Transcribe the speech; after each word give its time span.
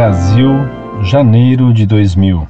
Brasil, 0.00 0.52
janeiro 1.02 1.74
de 1.74 1.84
2000. 1.84 2.48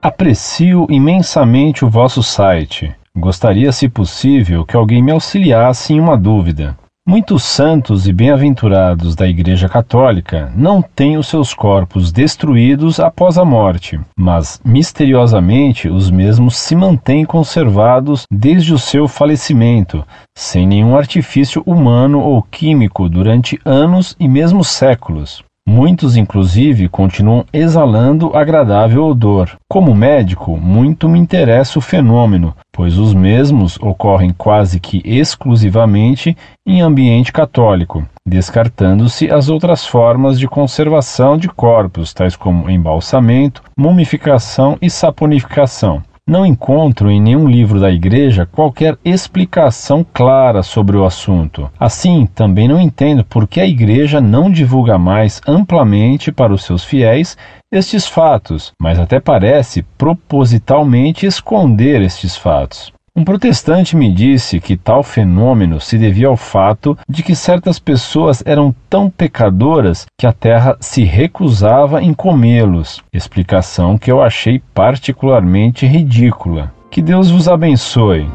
Aprecio 0.00 0.86
imensamente 0.88 1.84
o 1.84 1.90
vosso 1.90 2.22
site. 2.22 2.94
Gostaria, 3.18 3.72
se 3.72 3.88
possível, 3.88 4.64
que 4.64 4.76
alguém 4.76 5.02
me 5.02 5.10
auxiliasse 5.10 5.92
em 5.92 5.98
uma 5.98 6.16
dúvida. 6.16 6.76
Muitos 7.04 7.42
santos 7.42 8.06
e 8.06 8.12
bem-aventurados 8.12 9.16
da 9.16 9.26
Igreja 9.26 9.68
Católica 9.68 10.52
não 10.54 10.80
têm 10.80 11.16
os 11.18 11.26
seus 11.26 11.52
corpos 11.52 12.12
destruídos 12.12 13.00
após 13.00 13.36
a 13.36 13.44
morte, 13.44 13.98
mas 14.16 14.60
misteriosamente 14.64 15.88
os 15.88 16.08
mesmos 16.08 16.56
se 16.56 16.76
mantêm 16.76 17.24
conservados 17.24 18.22
desde 18.30 18.72
o 18.72 18.78
seu 18.78 19.08
falecimento, 19.08 20.06
sem 20.38 20.68
nenhum 20.68 20.96
artifício 20.96 21.64
humano 21.66 22.20
ou 22.20 22.40
químico 22.44 23.08
durante 23.08 23.60
anos 23.64 24.14
e 24.20 24.28
mesmo 24.28 24.62
séculos. 24.62 25.42
Muitos, 25.66 26.16
inclusive, 26.16 26.88
continuam 26.88 27.46
exalando 27.52 28.36
agradável 28.36 29.06
odor. 29.06 29.56
Como 29.68 29.94
médico, 29.94 30.56
muito 30.56 31.08
me 31.08 31.18
interessa 31.18 31.78
o 31.78 31.82
fenômeno, 31.82 32.54
pois 32.72 32.98
os 32.98 33.14
mesmos 33.14 33.78
ocorrem 33.80 34.34
quase 34.36 34.80
que 34.80 35.00
exclusivamente 35.04 36.36
em 36.66 36.82
ambiente 36.82 37.32
católico, 37.32 38.04
descartando-se 38.26 39.30
as 39.30 39.48
outras 39.48 39.86
formas 39.86 40.38
de 40.38 40.48
conservação 40.48 41.38
de 41.38 41.48
corpos, 41.48 42.12
tais 42.12 42.36
como 42.36 42.68
embalsamento, 42.68 43.62
mumificação 43.78 44.76
e 44.82 44.90
saponificação. 44.90 46.02
Não 46.24 46.46
encontro 46.46 47.10
em 47.10 47.20
nenhum 47.20 47.48
livro 47.48 47.80
da 47.80 47.90
Igreja 47.90 48.46
qualquer 48.46 48.96
explicação 49.04 50.06
clara 50.14 50.62
sobre 50.62 50.96
o 50.96 51.04
assunto. 51.04 51.68
Assim, 51.78 52.26
também 52.26 52.68
não 52.68 52.80
entendo 52.80 53.24
por 53.24 53.48
que 53.48 53.60
a 53.60 53.66
Igreja 53.66 54.20
não 54.20 54.48
divulga 54.48 54.96
mais 54.96 55.40
amplamente 55.48 56.30
para 56.30 56.54
os 56.54 56.62
seus 56.62 56.84
fiéis 56.84 57.36
estes 57.72 58.06
fatos, 58.06 58.70
mas 58.80 59.00
até 59.00 59.18
parece 59.18 59.82
propositalmente 59.98 61.26
esconder 61.26 62.00
estes 62.00 62.36
fatos. 62.36 62.92
Um 63.14 63.24
protestante 63.24 63.94
me 63.94 64.10
disse 64.10 64.58
que 64.58 64.74
tal 64.74 65.02
fenômeno 65.02 65.78
se 65.78 65.98
devia 65.98 66.28
ao 66.28 66.36
fato 66.36 66.96
de 67.06 67.22
que 67.22 67.36
certas 67.36 67.78
pessoas 67.78 68.42
eram 68.46 68.74
tão 68.88 69.10
pecadoras 69.10 70.06
que 70.18 70.26
a 70.26 70.32
terra 70.32 70.78
se 70.80 71.04
recusava 71.04 72.02
em 72.02 72.14
comê-los, 72.14 73.02
explicação 73.12 73.98
que 73.98 74.10
eu 74.10 74.22
achei 74.22 74.62
particularmente 74.72 75.86
ridícula. 75.86 76.72
Que 76.90 77.02
Deus 77.02 77.30
vos 77.30 77.48
abençoe. 77.48 78.26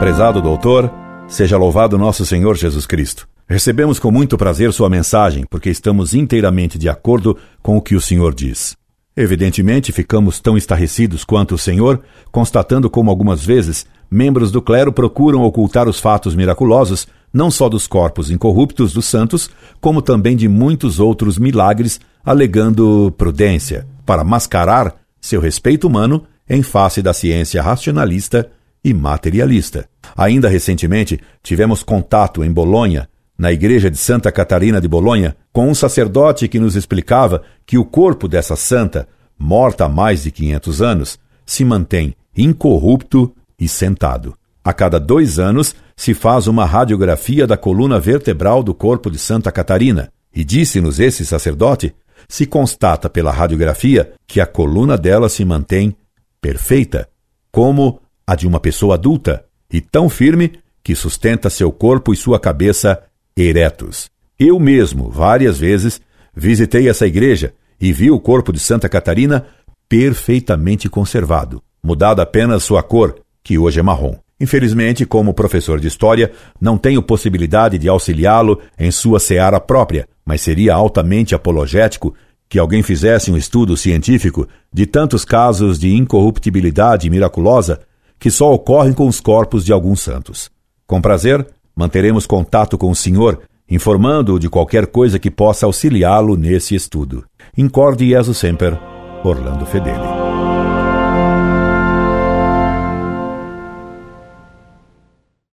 Prezado 0.00 0.42
doutor, 0.42 0.92
seja 1.28 1.56
louvado 1.56 1.96
nosso 1.96 2.26
Senhor 2.26 2.56
Jesus 2.56 2.84
Cristo. 2.84 3.28
Recebemos 3.48 4.00
com 4.00 4.10
muito 4.10 4.36
prazer 4.36 4.72
sua 4.72 4.90
mensagem, 4.90 5.44
porque 5.48 5.70
estamos 5.70 6.14
inteiramente 6.14 6.76
de 6.76 6.88
acordo 6.88 7.38
com 7.62 7.76
o 7.76 7.80
que 7.80 7.94
o 7.94 8.00
Senhor 8.00 8.34
diz. 8.34 8.79
Evidentemente, 9.20 9.92
ficamos 9.92 10.40
tão 10.40 10.56
estarrecidos 10.56 11.24
quanto 11.24 11.54
o 11.54 11.58
Senhor, 11.58 12.00
constatando 12.32 12.88
como 12.88 13.10
algumas 13.10 13.44
vezes 13.44 13.84
membros 14.10 14.50
do 14.50 14.62
clero 14.62 14.94
procuram 14.94 15.42
ocultar 15.42 15.86
os 15.90 16.00
fatos 16.00 16.34
miraculosos, 16.34 17.06
não 17.30 17.50
só 17.50 17.68
dos 17.68 17.86
corpos 17.86 18.30
incorruptos 18.30 18.94
dos 18.94 19.04
santos, 19.04 19.50
como 19.78 20.00
também 20.00 20.34
de 20.34 20.48
muitos 20.48 20.98
outros 20.98 21.36
milagres, 21.36 22.00
alegando 22.24 23.14
prudência, 23.18 23.86
para 24.06 24.24
mascarar 24.24 24.96
seu 25.20 25.38
respeito 25.38 25.86
humano 25.86 26.24
em 26.48 26.62
face 26.62 27.02
da 27.02 27.12
ciência 27.12 27.60
racionalista 27.60 28.50
e 28.82 28.94
materialista. 28.94 29.86
Ainda 30.16 30.48
recentemente, 30.48 31.20
tivemos 31.42 31.82
contato 31.82 32.42
em 32.42 32.50
Bolonha 32.50 33.06
na 33.40 33.50
igreja 33.50 33.90
de 33.90 33.96
Santa 33.96 34.30
Catarina 34.30 34.82
de 34.82 34.86
Bolonha, 34.86 35.34
com 35.50 35.70
um 35.70 35.74
sacerdote 35.74 36.46
que 36.46 36.60
nos 36.60 36.76
explicava 36.76 37.42
que 37.64 37.78
o 37.78 37.86
corpo 37.86 38.28
dessa 38.28 38.54
santa, 38.54 39.08
morta 39.38 39.86
há 39.86 39.88
mais 39.88 40.24
de 40.24 40.30
500 40.30 40.82
anos, 40.82 41.18
se 41.46 41.64
mantém 41.64 42.14
incorrupto 42.36 43.34
e 43.58 43.66
sentado. 43.66 44.34
A 44.62 44.74
cada 44.74 45.00
dois 45.00 45.38
anos 45.38 45.74
se 45.96 46.12
faz 46.12 46.48
uma 46.48 46.66
radiografia 46.66 47.46
da 47.46 47.56
coluna 47.56 47.98
vertebral 47.98 48.62
do 48.62 48.74
corpo 48.74 49.10
de 49.10 49.18
Santa 49.18 49.50
Catarina, 49.50 50.12
e 50.36 50.44
disse-nos 50.44 51.00
esse 51.00 51.24
sacerdote, 51.24 51.94
se 52.28 52.44
constata 52.44 53.08
pela 53.08 53.32
radiografia 53.32 54.12
que 54.26 54.38
a 54.38 54.44
coluna 54.44 54.98
dela 54.98 55.30
se 55.30 55.46
mantém 55.46 55.96
perfeita, 56.42 57.08
como 57.50 58.02
a 58.26 58.34
de 58.34 58.46
uma 58.46 58.60
pessoa 58.60 58.96
adulta, 58.96 59.46
e 59.72 59.80
tão 59.80 60.10
firme 60.10 60.60
que 60.84 60.94
sustenta 60.94 61.48
seu 61.48 61.72
corpo 61.72 62.12
e 62.12 62.16
sua 62.16 62.38
cabeça 62.38 63.02
eretos. 63.36 64.10
Eu 64.38 64.58
mesmo, 64.58 65.10
várias 65.10 65.58
vezes, 65.58 66.00
visitei 66.34 66.88
essa 66.88 67.06
igreja 67.06 67.52
e 67.80 67.92
vi 67.92 68.10
o 68.10 68.20
corpo 68.20 68.52
de 68.52 68.58
Santa 68.58 68.88
Catarina 68.88 69.46
perfeitamente 69.88 70.88
conservado, 70.88 71.62
mudada 71.82 72.22
apenas 72.22 72.62
sua 72.62 72.82
cor, 72.82 73.16
que 73.42 73.58
hoje 73.58 73.80
é 73.80 73.82
marrom. 73.82 74.14
Infelizmente, 74.40 75.04
como 75.04 75.34
professor 75.34 75.78
de 75.78 75.88
história, 75.88 76.32
não 76.58 76.78
tenho 76.78 77.02
possibilidade 77.02 77.76
de 77.76 77.88
auxiliá-lo 77.88 78.60
em 78.78 78.90
sua 78.90 79.20
seara 79.20 79.60
própria, 79.60 80.08
mas 80.24 80.40
seria 80.40 80.74
altamente 80.74 81.34
apologético 81.34 82.14
que 82.48 82.58
alguém 82.58 82.82
fizesse 82.82 83.30
um 83.30 83.36
estudo 83.36 83.76
científico 83.76 84.48
de 84.72 84.86
tantos 84.86 85.24
casos 85.24 85.78
de 85.78 85.94
incorruptibilidade 85.94 87.08
miraculosa 87.10 87.80
que 88.18 88.30
só 88.30 88.52
ocorrem 88.52 88.92
com 88.92 89.06
os 89.06 89.20
corpos 89.20 89.64
de 89.64 89.72
alguns 89.72 90.00
santos. 90.00 90.50
Com 90.86 91.00
prazer, 91.00 91.46
Manteremos 91.80 92.26
contato 92.26 92.76
com 92.76 92.90
o 92.90 92.94
senhor, 92.94 93.40
informando-o 93.66 94.38
de 94.38 94.50
qualquer 94.50 94.86
coisa 94.88 95.18
que 95.18 95.30
possa 95.30 95.64
auxiliá-lo 95.64 96.36
nesse 96.36 96.74
estudo. 96.74 97.24
Incorde 97.56 98.06
Jesus 98.06 98.36
Semper, 98.36 98.78
Orlando 99.24 99.64
Fedeli. 99.64 100.59